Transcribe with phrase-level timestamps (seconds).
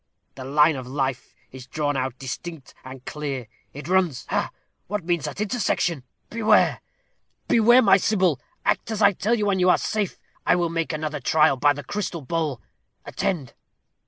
[0.33, 4.49] The line of life is drawn out distinct and clear it runs ha!
[4.87, 6.01] what means that intersection?
[6.31, 6.81] Beware
[7.47, 8.39] beware, my Sybil.
[8.65, 10.17] Act as I tell you, and you are safe.
[10.43, 12.63] I will make another trial, by the crystal bowl.
[13.05, 13.53] Attend."